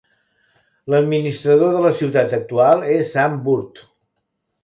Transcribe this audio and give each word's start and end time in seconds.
L'administrador 0.93 1.75
de 1.75 1.83
la 1.83 1.91
ciutat 1.99 2.33
actual 2.39 2.83
és 2.95 3.13
Sam 3.17 3.39
Burt. 3.49 3.83